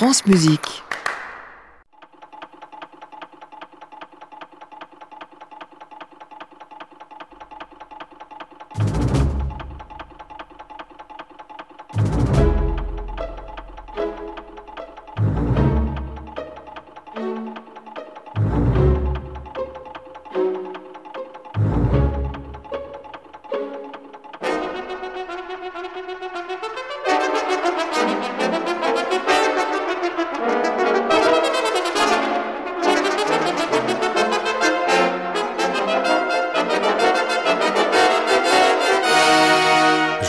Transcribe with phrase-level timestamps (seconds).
[0.00, 0.82] France Musique.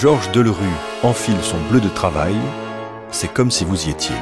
[0.02, 0.66] Georges Delerue
[1.04, 2.34] enfile son bleu de travail,
[3.12, 4.16] c'est comme si vous y étiez.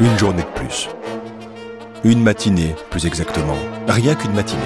[0.00, 0.88] Une journée de plus.
[2.02, 3.54] Une matinée, plus exactement.
[3.86, 4.60] Rien qu'une matinée.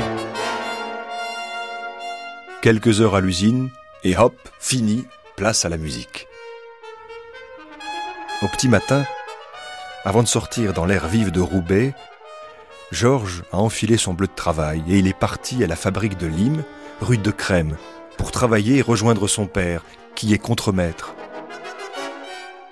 [2.63, 3.69] Quelques heures à l'usine,
[4.05, 5.07] et hop, fini,
[5.37, 6.27] place à la musique.
[8.43, 9.05] Au petit matin,
[10.05, 11.95] avant de sortir dans l'air vif de Roubaix,
[12.91, 16.27] Georges a enfilé son bleu de travail et il est parti à la fabrique de
[16.27, 16.65] Limes,
[17.01, 17.77] rue de Crème,
[18.17, 19.85] pour travailler et rejoindre son père,
[20.15, 21.15] qui est contremaître.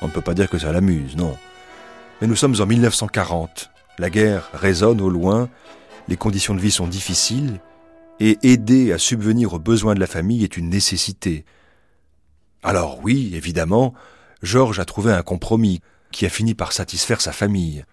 [0.00, 1.36] On ne peut pas dire que ça l'amuse, non.
[2.20, 3.70] Mais nous sommes en 1940.
[3.98, 5.48] La guerre résonne au loin,
[6.08, 7.60] les conditions de vie sont difficiles,
[8.20, 11.44] et aider à subvenir aux besoins de la famille est une nécessité.
[12.62, 13.94] Alors oui, évidemment,
[14.42, 15.80] Georges a trouvé un compromis
[16.10, 17.84] qui a fini par satisfaire sa famille.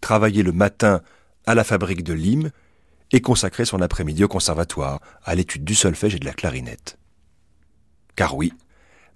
[0.00, 1.00] Travailler le matin
[1.46, 2.50] à la fabrique de Limes
[3.12, 6.98] et consacrer son après-midi au conservatoire, à l'étude du solfège et de la clarinette.
[8.16, 8.52] Car oui,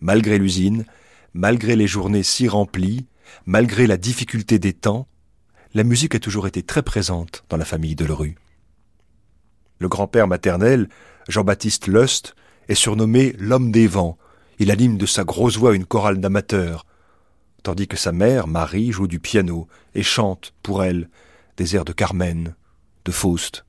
[0.01, 0.84] malgré l'usine,
[1.33, 3.07] malgré les journées si remplies,
[3.47, 5.09] malgré la difficulté des temps,
[5.75, 8.37] la musique a toujours été très présente dans la famille de Lerue.
[9.78, 10.88] Le grand-père maternel,
[11.28, 12.34] Jean-Baptiste Lust,
[12.69, 14.19] est surnommé l'homme des vents.
[14.59, 16.87] Il anime de sa grosse voix une chorale d'amateurs,
[17.62, 21.09] tandis que sa mère, Marie, joue du piano et chante, pour elle,
[21.56, 22.54] des airs de Carmen,
[23.04, 23.65] de Faust.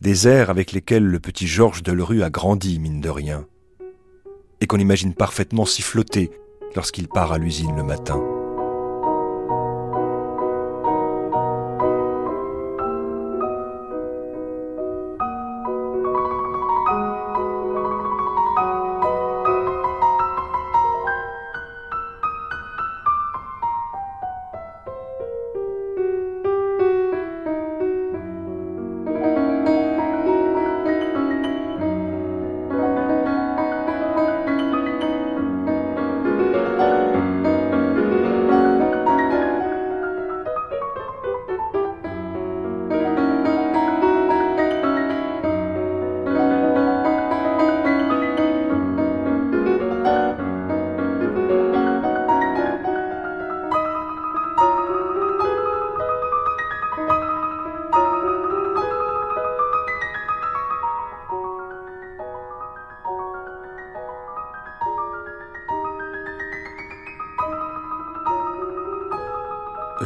[0.00, 3.46] Des airs avec lesquels le petit Georges Delerue a grandi, mine de rien,
[4.60, 6.30] et qu'on imagine parfaitement siffloter
[6.74, 8.41] lorsqu'il part à l'usine le matin.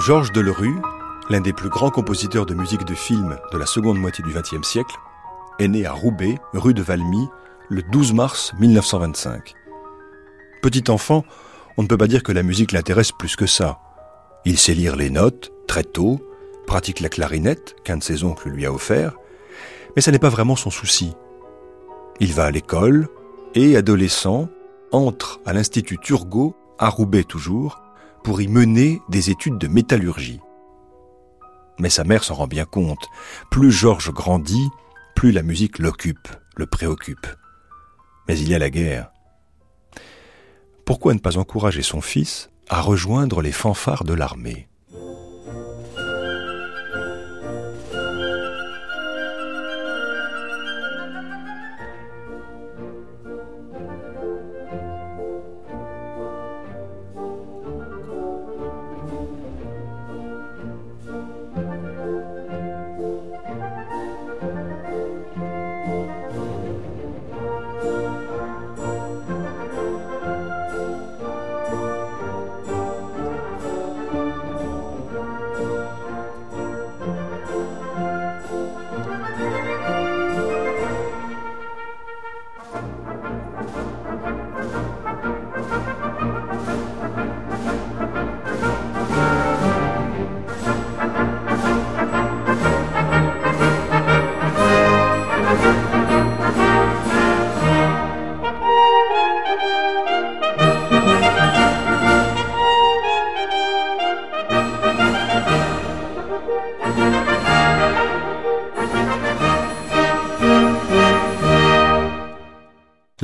[0.06, 0.80] Georges Delerue,
[1.30, 4.64] l'un des plus grands compositeurs de musique de film de la seconde moitié du XXe
[4.64, 4.94] siècle,
[5.58, 7.26] est né à Roubaix, rue de Valmy,
[7.70, 9.54] le 12 mars 1925.
[10.62, 11.24] Petit enfant,
[11.76, 13.80] on ne peut pas dire que la musique l'intéresse plus que ça.
[14.44, 16.20] Il sait lire les notes, très tôt,
[16.68, 19.16] pratique la clarinette, qu'un de ses oncles lui a offert,
[19.96, 21.14] mais ça n'est pas vraiment son souci.
[22.20, 23.08] Il va à l'école
[23.56, 24.48] et, adolescent,
[24.92, 27.82] entre à l'Institut Turgot, à Roubaix toujours,
[28.26, 30.40] pour y mener des études de métallurgie.
[31.78, 33.06] Mais sa mère s'en rend bien compte.
[33.52, 34.68] Plus Georges grandit,
[35.14, 36.26] plus la musique l'occupe,
[36.56, 37.28] le préoccupe.
[38.26, 39.12] Mais il y a la guerre.
[40.84, 44.68] Pourquoi ne pas encourager son fils à rejoindre les fanfares de l'armée?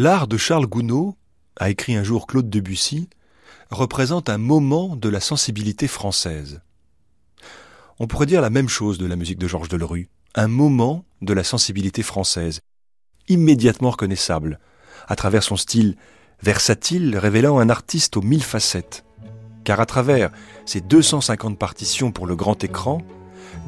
[0.03, 1.15] L'art de Charles Gounod,
[1.55, 3.09] a écrit un jour Claude Debussy,
[3.71, 6.61] représente un moment de la sensibilité française.
[8.01, 11.33] On pourrait dire la même chose de la musique de Georges Delerue, un moment de
[11.33, 12.63] la sensibilité française,
[13.29, 14.59] immédiatement reconnaissable,
[15.07, 15.95] à travers son style
[16.43, 19.05] versatile révélant un artiste aux mille facettes.
[19.63, 20.33] Car à travers
[20.67, 23.03] ses 250 partitions pour le grand écran,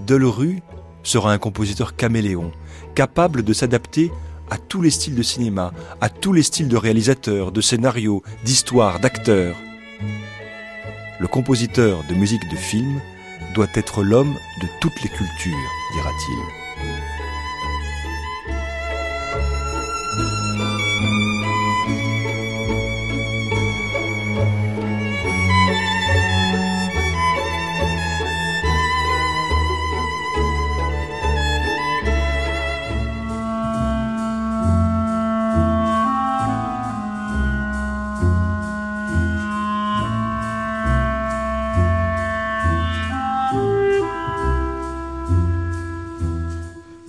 [0.05, 0.63] Delerue
[1.05, 2.51] sera un compositeur caméléon,
[2.97, 4.11] capable de s'adapter
[4.51, 9.01] à tous les styles de cinéma, à tous les styles de réalisateurs, de scénarios, d'histoires,
[9.01, 9.57] d'acteurs.
[11.21, 13.01] Le compositeur de musique de film
[13.55, 16.64] doit être l'homme de toutes les cultures, dira-t-il.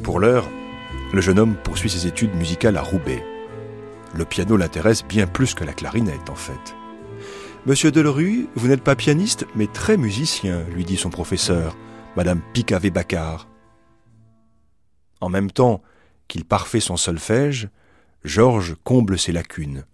[0.07, 3.24] Le jeune homme poursuit ses études musicales à Roubaix.
[4.13, 6.75] Le piano l'intéresse bien plus que la clarinette, en fait.
[7.66, 11.75] Monsieur Delerue, vous n'êtes pas pianiste, mais très musicien, lui dit son professeur,
[12.16, 13.48] Madame Picavé Baccar.
[15.22, 15.81] En même temps
[16.28, 17.69] qu'il parfait son solfège,
[18.24, 19.86] Georges comble ses lacunes,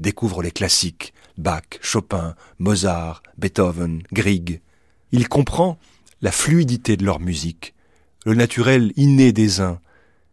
[0.00, 4.60] découvre les classiques, Bach, Chopin, Mozart, Beethoven, Grieg.
[5.12, 5.78] Il comprend
[6.22, 7.74] la fluidité de leur musique,
[8.24, 9.80] le naturel inné des uns,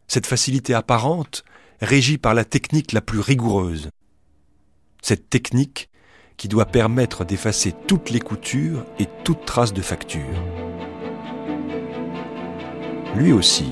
[0.08, 1.44] cette facilité apparente
[1.82, 3.90] régie par la technique la plus rigoureuse.
[5.02, 5.90] Cette technique
[6.38, 10.22] qui doit permettre d'effacer toutes les coutures et toute trace de facture.
[13.16, 13.72] Lui aussi,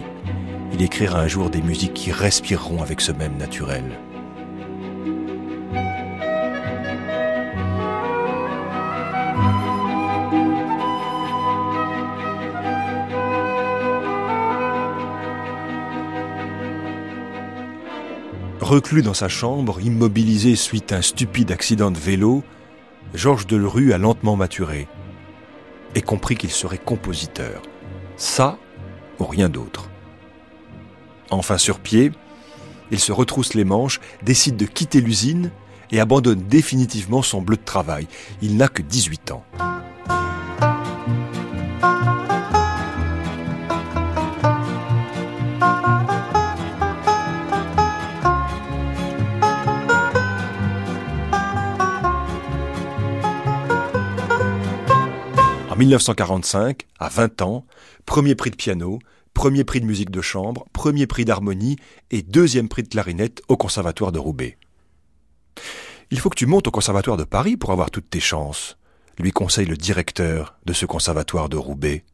[0.73, 3.83] il écrira un jour des musiques qui respireront avec ce même naturel.
[18.65, 22.44] Reclus dans sa chambre, immobilisé suite à un stupide accident de vélo,
[23.13, 24.88] Georges Delerue a lentement maturé
[25.94, 27.62] et compris qu'il serait compositeur.
[28.17, 28.57] Ça
[29.19, 29.91] ou rien d'autre.
[31.29, 32.12] Enfin sur pied,
[32.89, 35.51] il se retrousse les manches, décide de quitter l'usine
[35.91, 38.07] et abandonne définitivement son bleu de travail.
[38.41, 39.45] Il n'a que 18 ans.
[55.75, 57.66] En 1945, à 20 ans,
[58.06, 59.00] premier prix de piano,
[59.33, 61.75] premier prix de musique de chambre, premier prix d'harmonie
[62.12, 64.57] et deuxième prix de clarinette au Conservatoire de Roubaix.
[66.12, 68.77] Il faut que tu montes au Conservatoire de Paris pour avoir toutes tes chances,
[69.19, 72.05] lui conseille le directeur de ce Conservatoire de Roubaix.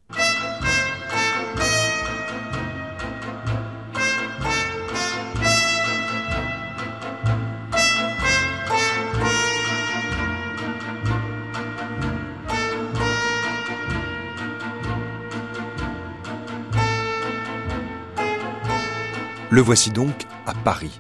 [19.54, 20.16] Le voici donc
[20.46, 20.98] à Paris,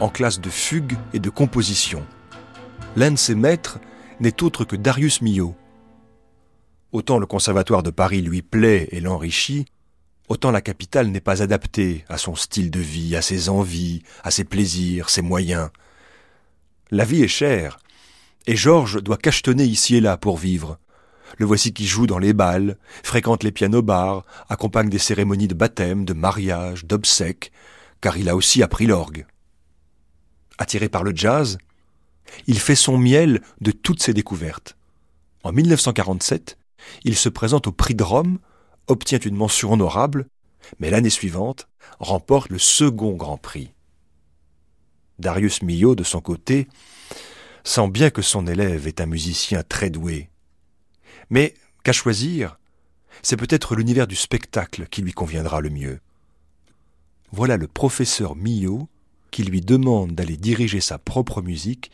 [0.00, 2.02] en classe de fugue et de composition.
[2.96, 3.78] L'un de ses maîtres
[4.20, 5.54] n'est autre que Darius Milhaud.
[6.92, 9.66] Autant le conservatoire de Paris lui plaît et l'enrichit,
[10.30, 14.30] autant la capitale n'est pas adaptée à son style de vie, à ses envies, à
[14.30, 15.68] ses plaisirs, ses moyens.
[16.90, 17.80] La vie est chère,
[18.46, 20.78] et Georges doit cachetonner ici et là pour vivre.
[21.36, 26.06] Le voici qui joue dans les bals, fréquente les pianos-bars, accompagne des cérémonies de baptême,
[26.06, 27.52] de mariage, d'obsèques,
[28.00, 29.26] car il a aussi appris l'orgue.
[30.58, 31.58] Attiré par le jazz,
[32.46, 34.76] il fait son miel de toutes ses découvertes.
[35.42, 36.58] En 1947,
[37.04, 38.38] il se présente au prix de Rome,
[38.86, 40.26] obtient une mention honorable,
[40.78, 43.72] mais l'année suivante remporte le second grand prix.
[45.18, 46.68] Darius Milhaud, de son côté,
[47.64, 50.30] sent bien que son élève est un musicien très doué.
[51.28, 51.54] Mais,
[51.84, 52.58] qu'à choisir,
[53.22, 56.00] c'est peut-être l'univers du spectacle qui lui conviendra le mieux
[57.32, 58.88] voilà le professeur Millot
[59.30, 61.92] qui lui demande d'aller diriger sa propre musique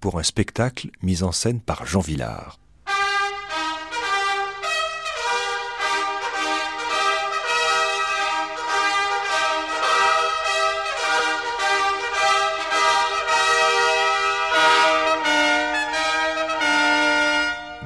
[0.00, 2.58] pour un spectacle mis en scène par Jean Villard.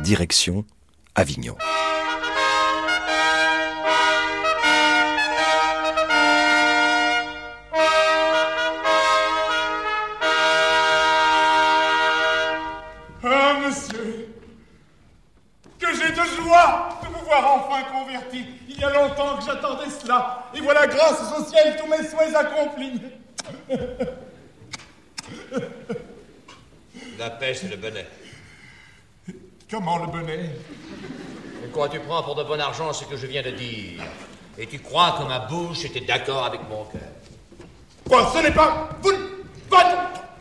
[0.02, 0.64] Direction
[1.16, 1.56] Avignon.
[20.96, 23.00] Grâce au ciel, tous mes souhaits accomplis.
[27.18, 28.06] La peste et le bonnet.
[29.70, 30.50] Comment le bonnet?
[31.64, 34.02] Et quoi tu prends pour de bon argent ce que je viens de dire?
[34.58, 37.00] Et tu crois que ma bouche était d'accord avec mon cœur?
[38.08, 38.88] Quoi, ce n'est pas...
[39.02, 39.12] Vous...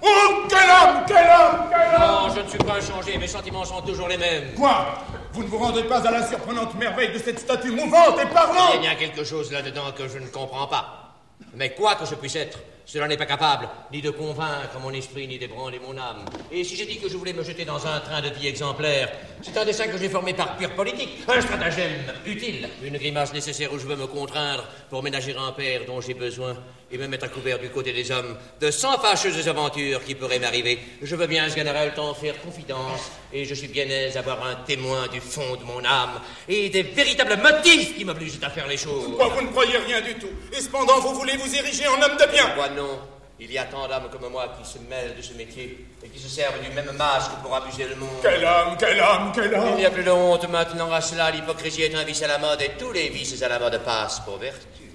[0.07, 2.27] Oh, quel homme, quel homme, quel homme?
[2.27, 4.53] Non, je ne suis pas changé, mes sentiments sont toujours les mêmes.
[4.53, 4.99] Quoi?
[5.35, 8.75] Vous ne vous rendez pas à la surprenante merveille de cette statue mouvante et parlante
[8.77, 11.13] Il y a quelque chose là-dedans que je ne comprends pas.
[11.53, 15.27] Mais quoi que je puisse être, cela n'est pas capable ni de convaincre mon esprit,
[15.27, 16.23] ni d'ébranler mon âme.
[16.53, 19.11] Et si j'ai dit que je voulais me jeter dans un train de vie exemplaire,
[19.45, 21.91] c'est un dessin que j'ai formé par pure politique, un stratagème
[22.25, 26.15] utile, une grimace nécessaire où je veux me contraindre pour ménager un père dont j'ai
[26.15, 26.57] besoin
[26.91, 30.39] et me mettre à couvert du côté des hommes de cent fâcheuses aventures qui pourraient
[30.39, 30.79] m'arriver.
[31.01, 34.55] Je veux bien, ce général, t'en faire confidence, et je suis bien aise d'avoir un
[34.55, 38.77] témoin du fond de mon âme, et des véritables motifs qui m'obligent à faire les
[38.77, 39.15] choses.
[39.15, 42.17] Quoi, vous ne croyez rien du tout, et cependant vous voulez vous ériger en homme
[42.17, 42.49] de bien?
[42.55, 42.99] Quoi, non
[43.39, 46.19] il y a tant d'hommes comme moi qui se mêlent de ce métier et qui
[46.19, 48.09] se servent du même masque pour abuser le monde.
[48.21, 51.31] Quel homme, quel homme, quel homme Il n'y a plus de honte maintenant à cela.
[51.31, 54.21] L'hypocrisie est un vice à la mode et tous les vices à la mode passent
[54.21, 54.89] pour vertu.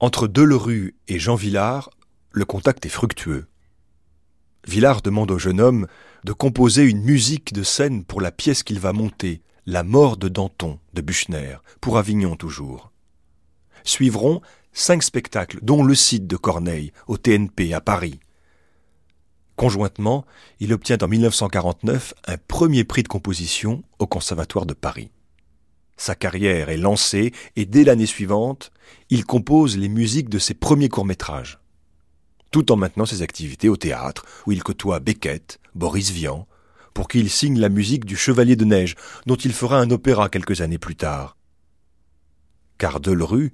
[0.00, 1.90] Entre Delerue et Jean Villard,
[2.30, 3.46] le contact est fructueux.
[4.66, 5.86] Villard demande au jeune homme
[6.24, 10.28] de composer une musique de scène pour la pièce qu'il va monter, La mort de
[10.28, 12.90] Danton de Buchner, pour Avignon toujours.
[13.84, 14.40] Suivront
[14.72, 18.20] cinq spectacles, dont le site de Corneille, au TNP à Paris.
[19.56, 20.24] Conjointement,
[20.60, 25.10] il obtient en 1949 un premier prix de composition au Conservatoire de Paris.
[25.96, 28.70] Sa carrière est lancée et dès l'année suivante,
[29.10, 31.58] il compose les musiques de ses premiers courts-métrages.
[32.52, 36.46] Tout en maintenant ses activités au théâtre, où il côtoie Beckett, Boris Vian,
[36.94, 38.94] pour qui il signe la musique du Chevalier de Neige,
[39.26, 41.36] dont il fera un opéra quelques années plus tard.
[42.78, 43.52] Car Delerue,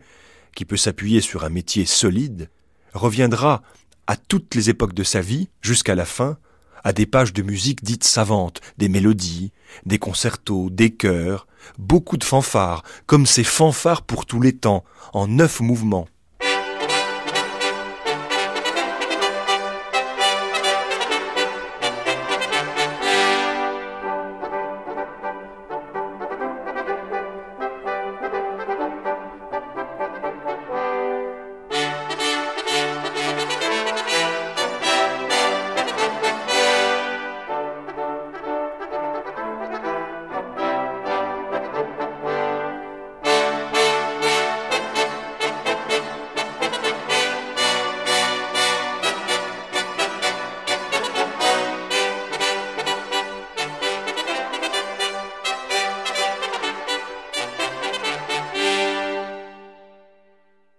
[0.54, 2.50] qui peut s'appuyer sur un métier solide,
[2.92, 3.62] reviendra
[4.06, 6.38] à toutes les époques de sa vie, jusqu'à la fin,
[6.84, 9.52] à des pages de musique dites savantes, des mélodies,
[9.86, 11.46] des concertos, des chœurs,
[11.78, 14.84] beaucoup de fanfares, comme ces fanfares pour tous les temps,
[15.14, 16.06] en neuf mouvements.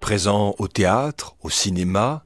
[0.06, 2.24] Présent au théâtre, au cinéma,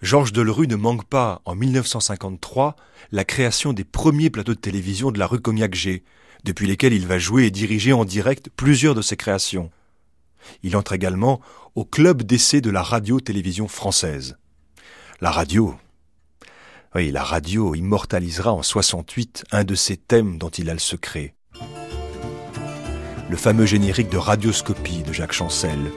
[0.00, 2.76] Georges Delerue ne manque pas, en 1953,
[3.10, 6.04] la création des premiers plateaux de télévision de la rue Cognac-G,
[6.44, 9.72] depuis lesquels il va jouer et diriger en direct plusieurs de ses créations.
[10.62, 11.40] Il entre également
[11.74, 14.36] au club d'essai de la radio-télévision française.
[15.20, 15.74] La radio.
[16.94, 21.34] Oui, la radio immortalisera en 68 un de ses thèmes dont il a le secret.
[23.28, 25.90] Le fameux générique de Radioscopie de Jacques Chancel,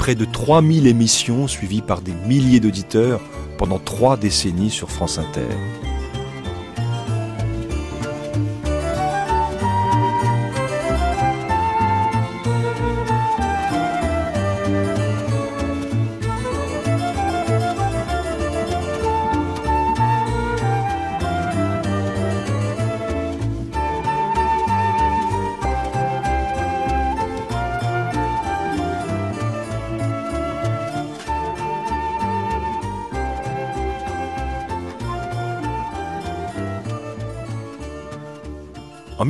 [0.00, 3.20] près de 3000 émissions suivies par des milliers d'auditeurs
[3.58, 5.42] pendant trois décennies sur France Inter.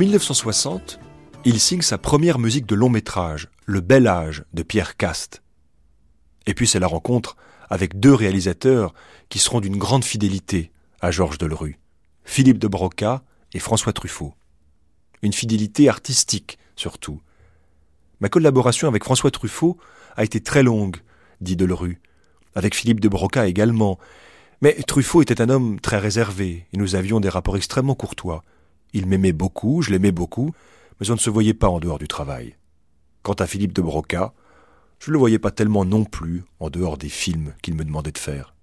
[0.01, 0.99] 1960,
[1.45, 5.43] il signe sa première musique de long métrage, Le Bel Âge de Pierre Cast.
[6.47, 7.35] Et puis c'est la rencontre
[7.69, 8.95] avec deux réalisateurs
[9.29, 11.77] qui seront d'une grande fidélité à Georges Delerue,
[12.23, 13.21] Philippe de Broca
[13.53, 14.33] et François Truffaut.
[15.21, 17.21] Une fidélité artistique surtout.
[18.21, 19.77] Ma collaboration avec François Truffaut
[20.17, 20.97] a été très longue,
[21.41, 22.01] dit Delerue,
[22.55, 23.99] avec Philippe de Broca également,
[24.63, 28.43] mais Truffaut était un homme très réservé et nous avions des rapports extrêmement courtois.
[28.93, 30.51] Il m'aimait beaucoup, je l'aimais beaucoup,
[30.99, 32.55] mais on ne se voyait pas en dehors du travail.
[33.23, 34.33] Quant à Philippe de Broca,
[34.99, 38.11] je ne le voyais pas tellement non plus en dehors des films qu'il me demandait
[38.11, 38.53] de faire.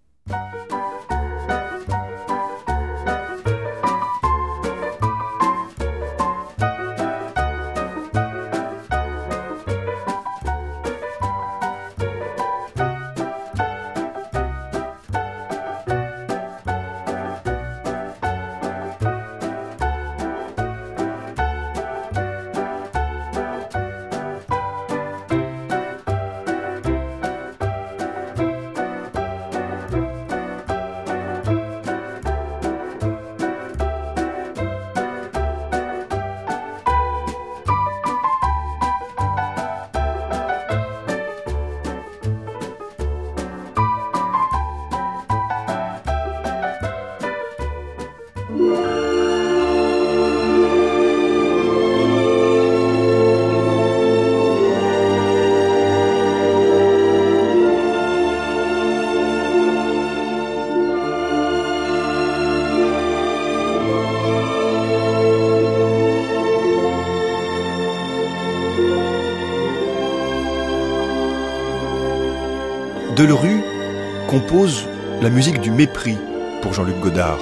[75.21, 76.17] La musique du mépris
[76.63, 77.39] pour Jean-Luc Godard.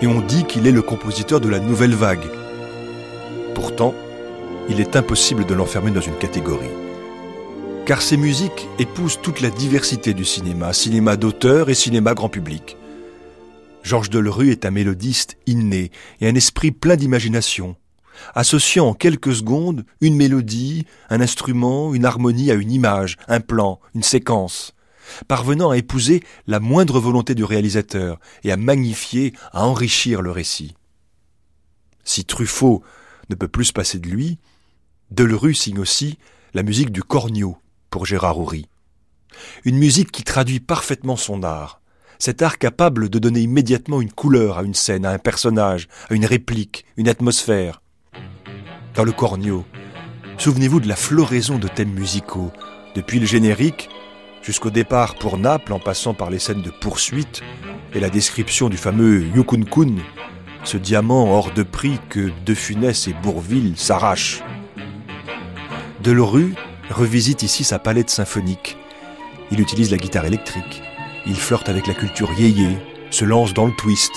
[0.00, 2.24] Et on dit qu'il est le compositeur de la nouvelle vague.
[3.54, 3.94] Pourtant,
[4.68, 6.66] il est impossible de l'enfermer dans une catégorie.
[7.86, 12.76] Car ses musiques épousent toute la diversité du cinéma, cinéma d'auteur et cinéma grand public.
[13.84, 17.76] Georges Delerue est un mélodiste inné et un esprit plein d'imagination,
[18.34, 23.78] associant en quelques secondes une mélodie, un instrument, une harmonie à une image, un plan,
[23.94, 24.74] une séquence,
[25.28, 30.74] parvenant à épouser la moindre volonté du réalisateur et à magnifier, à enrichir le récit.
[32.04, 32.82] Si Truffaut
[33.30, 34.38] ne peut plus se passer de lui,
[35.10, 36.18] Delerue signe aussi
[36.54, 37.58] la musique du cornio
[37.90, 38.66] pour Gérard Houry.
[39.64, 41.82] Une musique qui traduit parfaitement son art,
[42.18, 46.14] cet art capable de donner immédiatement une couleur à une scène, à un personnage, à
[46.14, 47.82] une réplique, une atmosphère.
[48.94, 49.66] Dans le cornio,
[50.38, 52.52] souvenez-vous de la floraison de thèmes musicaux,
[52.94, 53.90] depuis le générique
[54.42, 57.42] jusqu'au départ pour Naples en passant par les scènes de poursuite
[57.94, 59.96] et la description du fameux Yukun-kun,
[60.64, 64.42] ce diamant hors de prix que De Funès et Bourville s'arrachent.
[66.02, 66.54] Delerue
[66.90, 68.76] revisite ici sa palette symphonique.
[69.50, 70.82] Il utilise la guitare électrique.
[71.26, 72.76] Il flirte avec la culture yéyé,
[73.10, 74.12] se lance dans le twist,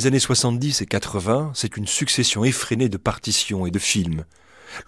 [0.00, 4.24] les années 70 et 80, c'est une succession effrénée de partitions et de films.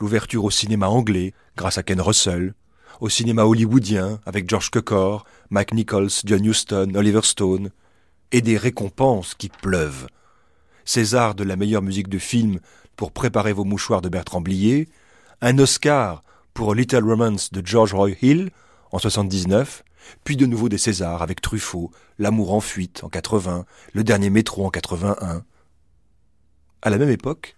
[0.01, 2.55] L'ouverture au cinéma anglais, grâce à Ken Russell,
[2.99, 7.73] au cinéma hollywoodien, avec George Cukor, Mike Nichols, John Huston, Oliver Stone,
[8.31, 10.07] et des récompenses qui pleuvent.
[10.87, 12.59] César de la meilleure musique de film
[12.97, 14.89] pour préparer vos mouchoirs de Bertrand Blier,
[15.43, 18.49] un Oscar pour Little Romance de George Roy Hill
[18.93, 19.85] en 79,
[20.25, 24.65] puis de nouveau des Césars avec Truffaut, L'amour en fuite en 80, Le dernier métro
[24.65, 25.45] en 81.
[26.83, 27.57] À la même époque,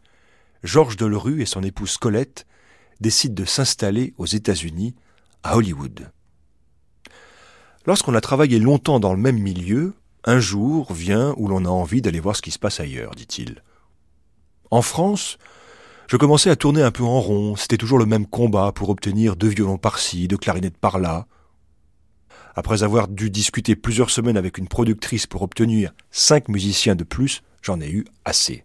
[0.63, 2.47] Georges Delerue et son épouse Colette
[3.01, 4.95] décident de s'installer aux États-Unis,
[5.43, 6.11] à Hollywood.
[7.87, 12.01] Lorsqu'on a travaillé longtemps dans le même milieu, un jour vient où l'on a envie
[12.01, 13.63] d'aller voir ce qui se passe ailleurs, dit-il.
[14.71, 15.37] En France,
[16.09, 19.37] je commençais à tourner un peu en rond, c'était toujours le même combat pour obtenir
[19.37, 21.27] deux violons par-ci, deux clarinettes par-là,
[22.55, 27.43] après avoir dû discuter plusieurs semaines avec une productrice pour obtenir cinq musiciens de plus,
[27.63, 28.65] j'en ai eu assez.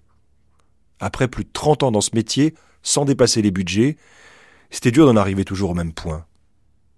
[1.00, 3.98] Après plus de 30 ans dans ce métier, sans dépasser les budgets,
[4.70, 6.26] c'était dur d'en arriver toujours au même point.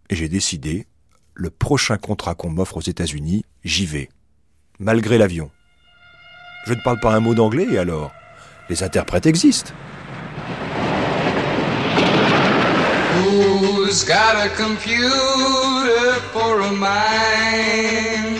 [0.10, 0.88] Et j'ai décidé,
[1.34, 4.10] le prochain contrat qu'on m'offre aux États-Unis, j'y vais.
[4.80, 5.50] Malgré l'avion.
[6.66, 8.12] Je ne parle pas un mot d'anglais alors
[8.70, 9.72] Les interprètes existent.
[13.62, 18.40] Who's got a computer for a mind?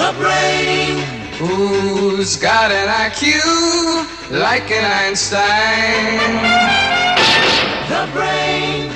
[0.00, 1.04] The brain.
[1.36, 3.42] Who's got an IQ
[4.30, 5.44] like an Einstein?
[7.90, 8.90] The brain.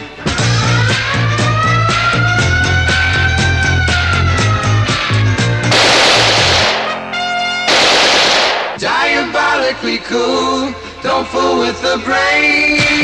[8.79, 13.04] Diabolically cool, don't fool with the brain.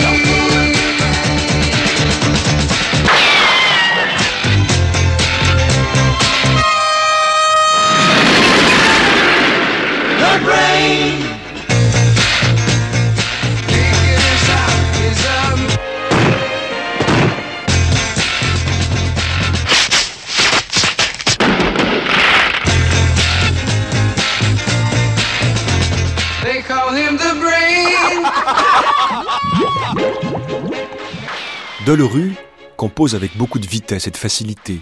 [31.86, 32.34] Delerue
[32.76, 34.80] compose avec beaucoup de vitesse et de facilité.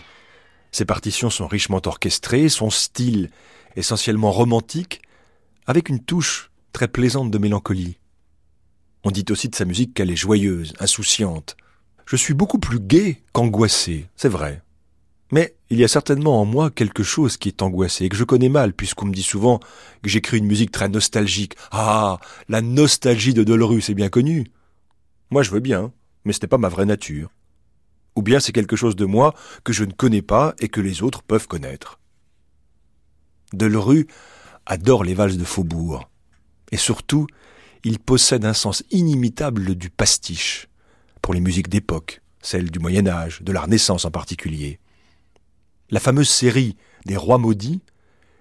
[0.72, 3.30] Ses partitions sont richement orchestrées, son style,
[3.76, 5.00] essentiellement romantique,
[5.68, 7.98] avec une touche très plaisante de mélancolie.
[9.04, 11.58] On dit aussi de sa musique qu'elle est joyeuse, insouciante.
[12.06, 14.62] Je suis beaucoup plus gai qu'angoissé, c'est vrai.
[15.30, 18.24] Mais il y a certainement en moi quelque chose qui est angoissé et que je
[18.24, 19.60] connais mal, puisqu'on me dit souvent
[20.02, 21.54] que j'écris une musique très nostalgique.
[21.70, 24.46] Ah, la nostalgie de Dolorus, c'est bien connu.
[25.30, 25.92] Moi je veux bien,
[26.24, 27.30] mais ce n'est pas ma vraie nature.
[28.16, 31.02] Ou bien c'est quelque chose de moi que je ne connais pas et que les
[31.02, 32.00] autres peuvent connaître.
[33.52, 34.06] Delerue
[34.68, 36.08] adore les valses de faubourg.
[36.70, 37.26] Et surtout,
[37.82, 40.68] il possède un sens inimitable du pastiche,
[41.22, 44.78] pour les musiques d'époque, celles du Moyen Âge, de la Renaissance en particulier.
[45.90, 46.76] La fameuse série
[47.06, 47.80] des Rois maudits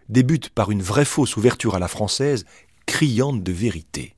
[0.10, 2.46] débute par une vraie fausse ouverture à la française,
[2.86, 4.16] criante de vérité.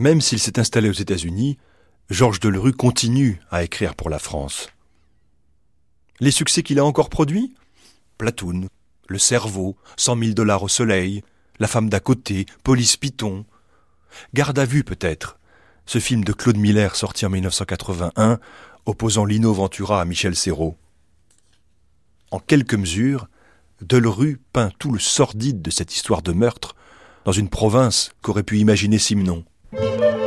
[0.00, 1.58] Même s'il s'est installé aux États-Unis,
[2.08, 4.70] Georges Delerue continue à écrire pour la France.
[6.20, 7.54] Les succès qu'il a encore produits?
[8.16, 8.68] Platoon,
[9.08, 11.22] Le cerveau, Cent mille dollars au soleil,
[11.58, 13.44] La femme d'à côté, Police Python.
[14.32, 15.38] Garde à vue peut-être,
[15.84, 18.40] ce film de Claude Miller sorti en 1981,
[18.86, 20.78] opposant Lino Ventura à Michel Serrault.
[22.30, 23.28] En quelques mesures,
[23.82, 26.74] Delerue peint tout le sordide de cette histoire de meurtre
[27.26, 29.44] dans une province qu'aurait pu imaginer Simon.
[29.72, 30.19] Thank you.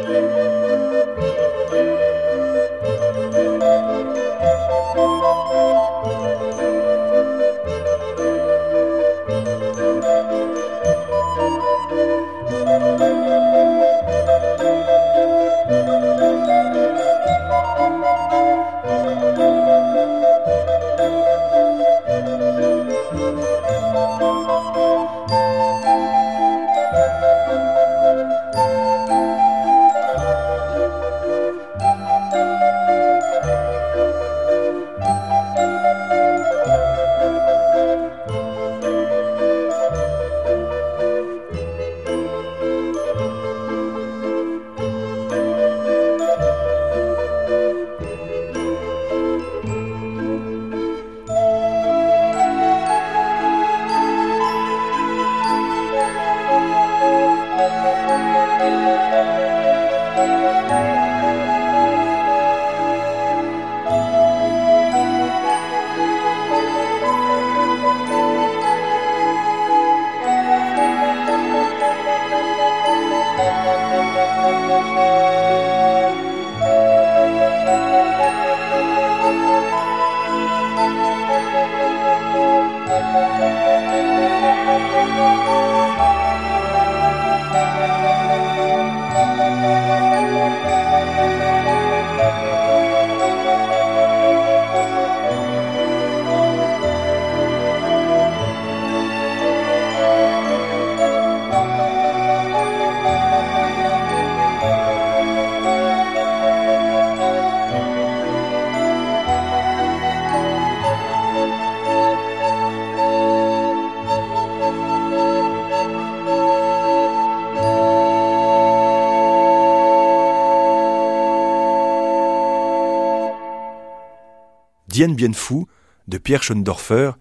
[125.03, 125.65] Dien Bien Phu
[126.07, 127.11] de Pierre Schoendorfer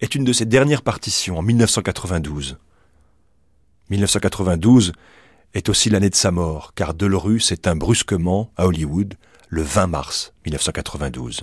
[0.00, 2.56] est une de ses dernières partitions en 1992.
[3.90, 4.92] 1992
[5.52, 10.32] est aussi l'année de sa mort, car Delerue s'éteint brusquement à Hollywood le 20 mars
[10.46, 11.42] 1992.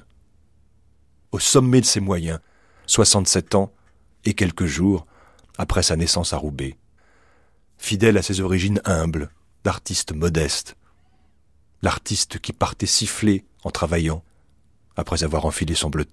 [1.32, 2.40] Au sommet de ses moyens,
[2.88, 3.72] 67 ans
[4.26, 5.06] et quelques jours
[5.60, 6.78] après sa naissance à Roubaix.
[7.78, 9.30] Fidèle à ses origines humbles,
[9.64, 10.76] d'artiste modeste,
[11.84, 14.24] l'artiste qui partait siffler en travaillant
[15.00, 16.06] après avoir enfilé son bleu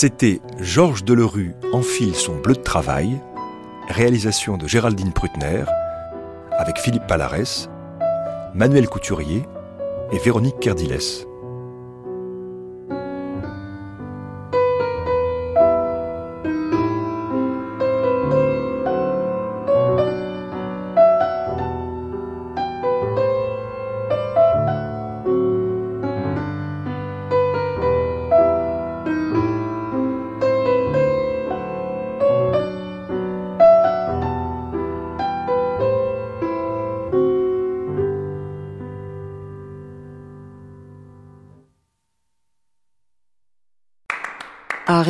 [0.00, 3.20] C'était Georges Delerue enfile son bleu de travail,
[3.88, 5.64] réalisation de Géraldine Prutner,
[6.52, 7.68] avec Philippe Palares,
[8.54, 9.42] Manuel Couturier
[10.12, 11.26] et Véronique Kerdiles.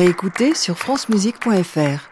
[0.09, 2.08] Réécouter sur francemusique.fr.